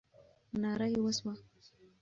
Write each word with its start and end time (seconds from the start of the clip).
ناره 0.61 0.87
یې 0.93 0.99
وسوه. 1.03 1.33